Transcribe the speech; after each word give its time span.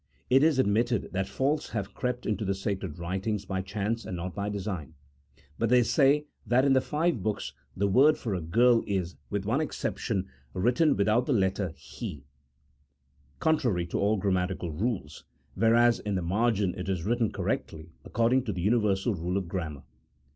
It 0.31 0.41
is 0.41 0.57
admitted 0.57 1.09
that 1.13 1.27
faults 1.27 1.69
have 1.69 1.93
crept 1.93 2.25
into 2.25 2.43
the 2.43 2.55
sacred 2.55 2.97
writings 2.97 3.45
by 3.45 3.61
chance 3.61 4.03
and 4.03 4.17
not 4.17 4.33
by 4.33 4.49
design; 4.49 4.95
but 5.59 5.69
they 5.69 5.83
say 5.83 6.25
that 6.47 6.65
in 6.65 6.73
the 6.73 6.81
five 6.81 7.21
books 7.21 7.53
the 7.77 7.87
word 7.87 8.17
for 8.17 8.33
a 8.33 8.41
girl 8.41 8.81
is, 8.87 9.15
with 9.29 9.45
one 9.45 9.61
exception, 9.61 10.25
written 10.55 10.95
without 10.97 11.27
the 11.27 11.33
letter" 11.33 11.69
he," 11.99 12.23
con 13.37 13.59
trary 13.59 13.87
to 13.91 13.99
all 13.99 14.17
grammatical 14.17 14.71
rules, 14.71 15.23
whereas 15.53 15.99
in 15.99 16.15
the 16.15 16.23
margin 16.23 16.73
it 16.73 16.89
is 16.89 17.03
written 17.03 17.31
correctly 17.31 17.91
according 18.03 18.43
to 18.45 18.51
the 18.51 18.61
universal 18.63 19.13
rule 19.13 19.37
of 19.37 19.47
grammar. 19.47 19.83